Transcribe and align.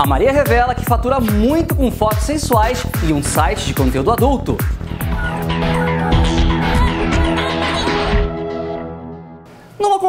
A 0.00 0.06
Maria 0.06 0.32
revela 0.32 0.74
que 0.74 0.82
fatura 0.82 1.20
muito 1.20 1.74
com 1.74 1.92
fotos 1.92 2.24
sensuais 2.24 2.82
e 3.06 3.12
um 3.12 3.22
site 3.22 3.66
de 3.66 3.74
conteúdo 3.74 4.10
adulto. 4.10 4.56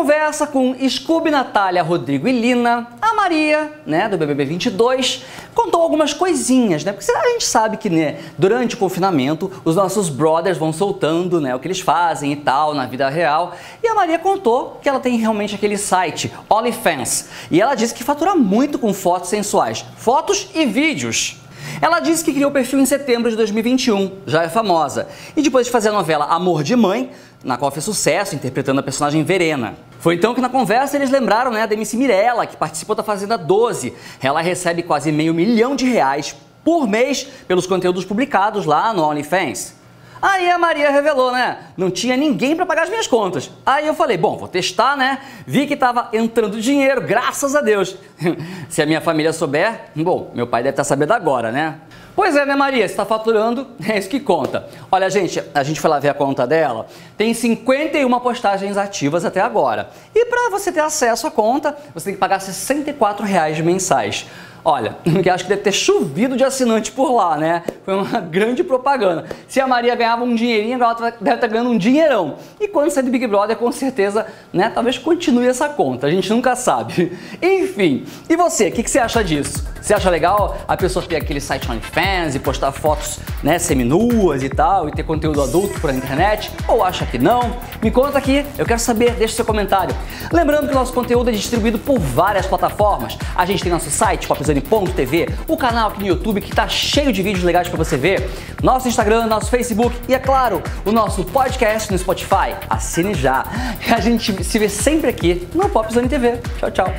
Conversa 0.00 0.46
com 0.46 0.74
Scooby, 0.88 1.30
Natália, 1.30 1.82
Rodrigo 1.82 2.26
e 2.26 2.32
Lina, 2.32 2.88
a 3.02 3.12
Maria, 3.12 3.70
né, 3.84 4.08
do 4.08 4.16
BBB 4.16 4.46
22, 4.46 5.26
contou 5.54 5.82
algumas 5.82 6.14
coisinhas, 6.14 6.82
né? 6.82 6.90
Porque 6.90 7.12
a 7.12 7.28
gente 7.32 7.44
sabe 7.44 7.76
que, 7.76 7.90
né, 7.90 8.18
durante 8.38 8.76
o 8.76 8.78
confinamento, 8.78 9.52
os 9.62 9.76
nossos 9.76 10.08
brothers 10.08 10.56
vão 10.56 10.72
soltando, 10.72 11.38
né, 11.38 11.54
o 11.54 11.58
que 11.58 11.66
eles 11.66 11.80
fazem 11.80 12.32
e 12.32 12.36
tal 12.36 12.72
na 12.72 12.86
vida 12.86 13.10
real. 13.10 13.54
E 13.82 13.88
a 13.88 13.94
Maria 13.94 14.18
contou 14.18 14.78
que 14.82 14.88
ela 14.88 15.00
tem 15.00 15.18
realmente 15.18 15.54
aquele 15.54 15.76
site, 15.76 16.32
OnlyFans, 16.48 17.28
e 17.50 17.60
ela 17.60 17.74
disse 17.74 17.92
que 17.92 18.02
fatura 18.02 18.34
muito 18.34 18.78
com 18.78 18.94
fotos 18.94 19.28
sensuais, 19.28 19.84
fotos 19.98 20.48
e 20.54 20.64
vídeos. 20.64 21.39
Ela 21.80 22.00
disse 22.00 22.24
que 22.24 22.32
criou 22.32 22.50
o 22.50 22.52
perfil 22.52 22.78
em 22.78 22.86
setembro 22.86 23.30
de 23.30 23.36
2021, 23.36 24.18
já 24.26 24.42
é 24.42 24.48
famosa. 24.48 25.08
E 25.36 25.42
depois 25.42 25.66
de 25.66 25.72
fazer 25.72 25.88
a 25.88 25.92
novela 25.92 26.26
Amor 26.26 26.62
de 26.62 26.76
Mãe, 26.76 27.10
na 27.42 27.56
qual 27.56 27.70
fez 27.70 27.84
sucesso 27.84 28.34
interpretando 28.34 28.80
a 28.80 28.82
personagem 28.82 29.24
Verena. 29.24 29.74
Foi 29.98 30.14
então 30.14 30.34
que 30.34 30.40
na 30.40 30.48
conversa 30.48 30.96
eles 30.96 31.10
lembraram 31.10 31.50
né, 31.50 31.66
da 31.66 31.74
MC 31.74 31.96
Mirella, 31.96 32.46
que 32.46 32.56
participou 32.56 32.94
da 32.94 33.02
Fazenda 33.02 33.36
12. 33.36 33.92
Ela 34.22 34.40
recebe 34.40 34.82
quase 34.82 35.10
meio 35.10 35.34
milhão 35.34 35.76
de 35.76 35.86
reais 35.86 36.34
por 36.64 36.86
mês 36.86 37.26
pelos 37.48 37.66
conteúdos 37.66 38.04
publicados 38.04 38.66
lá 38.66 38.92
no 38.92 39.02
OnlyFans. 39.02 39.79
Aí 40.22 40.50
a 40.50 40.58
Maria 40.58 40.90
revelou, 40.90 41.32
né? 41.32 41.58
Não 41.76 41.90
tinha 41.90 42.16
ninguém 42.16 42.54
para 42.54 42.66
pagar 42.66 42.82
as 42.82 42.90
minhas 42.90 43.06
contas. 43.06 43.50
Aí 43.64 43.86
eu 43.86 43.94
falei, 43.94 44.18
bom, 44.18 44.36
vou 44.36 44.48
testar, 44.48 44.96
né? 44.96 45.20
Vi 45.46 45.66
que 45.66 45.76
tava 45.76 46.08
entrando 46.12 46.60
dinheiro, 46.60 47.00
graças 47.00 47.56
a 47.56 47.60
Deus. 47.60 47.96
Se 48.68 48.82
a 48.82 48.86
minha 48.86 49.00
família 49.00 49.32
souber, 49.32 49.90
bom, 49.96 50.30
meu 50.34 50.46
pai 50.46 50.62
deve 50.62 50.74
estar 50.74 50.82
tá 50.82 50.88
sabendo 50.88 51.12
agora, 51.12 51.50
né? 51.50 51.76
Pois 52.14 52.36
é, 52.36 52.44
né, 52.44 52.54
Maria? 52.54 52.86
Você 52.86 52.92
está 52.92 53.06
faturando, 53.06 53.66
é 53.88 53.96
isso 53.96 54.08
que 54.08 54.20
conta. 54.20 54.68
Olha, 54.92 55.08
gente, 55.08 55.42
a 55.54 55.62
gente 55.62 55.80
foi 55.80 55.88
lá 55.88 55.98
ver 55.98 56.10
a 56.10 56.14
conta 56.14 56.46
dela, 56.46 56.86
tem 57.16 57.32
51 57.32 58.20
postagens 58.20 58.76
ativas 58.76 59.24
até 59.24 59.40
agora. 59.40 59.88
E 60.14 60.26
para 60.26 60.50
você 60.50 60.70
ter 60.70 60.80
acesso 60.80 61.26
à 61.26 61.30
conta, 61.30 61.74
você 61.94 62.06
tem 62.06 62.14
que 62.14 62.20
pagar 62.20 62.40
64 62.40 63.24
reais 63.24 63.58
mensais. 63.60 64.26
Olha, 64.64 64.96
que 65.22 65.30
acho 65.30 65.44
que 65.44 65.50
deve 65.50 65.62
ter 65.62 65.72
chovido 65.72 66.36
de 66.36 66.44
assinante 66.44 66.92
por 66.92 67.12
lá, 67.12 67.36
né? 67.36 67.62
Foi 67.84 67.94
uma 67.94 68.20
grande 68.20 68.62
propaganda. 68.62 69.24
Se 69.48 69.60
a 69.60 69.66
Maria 69.66 69.94
ganhava 69.94 70.24
um 70.24 70.34
dinheirinho, 70.34 70.76
agora 70.76 70.98
ela 70.98 71.16
deve 71.20 71.36
estar 71.36 71.46
ganhando 71.46 71.70
um 71.70 71.78
dinheirão. 71.78 72.36
E 72.60 72.68
quando 72.68 72.90
sair 72.90 73.04
do 73.04 73.10
Big 73.10 73.26
Brother, 73.26 73.56
com 73.56 73.70
certeza, 73.72 74.26
né? 74.52 74.70
Talvez 74.74 74.98
continue 74.98 75.46
essa 75.46 75.68
conta, 75.68 76.06
a 76.06 76.10
gente 76.10 76.28
nunca 76.30 76.54
sabe. 76.54 77.16
Enfim, 77.40 78.04
e 78.28 78.36
você, 78.36 78.68
o 78.68 78.72
que, 78.72 78.82
que, 78.82 78.90
você 78.90 78.98
acha 78.98 79.22
disso? 79.24 79.64
Você 79.80 79.94
acha 79.94 80.10
legal 80.10 80.58
a 80.68 80.76
pessoa 80.76 81.04
ter 81.04 81.16
aquele 81.16 81.40
site 81.40 81.70
OnlyFans 81.70 82.34
e 82.34 82.38
postar 82.38 82.70
fotos, 82.70 83.18
né, 83.42 83.58
seminuas 83.58 84.42
e 84.42 84.48
tal, 84.48 84.88
e 84.88 84.92
ter 84.92 85.02
conteúdo 85.02 85.42
adulto 85.42 85.80
pela 85.80 85.94
internet? 85.94 86.52
Ou 86.68 86.84
acha 86.84 87.06
que 87.06 87.18
não? 87.18 87.56
Me 87.82 87.90
conta 87.90 88.18
aqui, 88.18 88.44
eu 88.58 88.66
quero 88.66 88.78
saber, 88.78 89.12
deixa 89.12 89.34
seu 89.34 89.44
comentário. 89.44 89.94
Lembrando 90.30 90.68
que 90.68 90.74
nosso 90.74 90.92
conteúdo 90.92 91.30
é 91.30 91.32
distribuído 91.32 91.78
por 91.78 91.98
várias 91.98 92.46
plataformas. 92.46 93.16
A 93.34 93.46
gente 93.46 93.62
tem 93.62 93.72
nosso 93.72 93.90
site, 93.90 94.28
Pop 94.28 94.42
Zone.tv, 94.50 95.28
o 95.46 95.56
canal 95.56 95.90
aqui 95.90 96.00
no 96.00 96.06
YouTube 96.06 96.40
que 96.40 96.50
está 96.50 96.68
cheio 96.68 97.12
de 97.12 97.22
vídeos 97.22 97.44
legais 97.44 97.68
para 97.68 97.78
você 97.78 97.96
ver, 97.96 98.28
nosso 98.62 98.88
Instagram, 98.88 99.26
nosso 99.26 99.50
Facebook 99.50 99.96
e, 100.08 100.14
é 100.14 100.18
claro, 100.18 100.62
o 100.84 100.90
nosso 100.90 101.24
podcast 101.24 101.90
no 101.90 101.98
Spotify. 101.98 102.54
Assine 102.68 103.14
já. 103.14 103.44
A 103.90 104.00
gente 104.00 104.42
se 104.42 104.58
vê 104.58 104.68
sempre 104.68 105.10
aqui 105.10 105.48
no 105.54 105.68
Pop 105.68 105.92
Zone 105.92 106.08
TV. 106.08 106.38
Tchau, 106.58 106.70
tchau. 106.70 106.94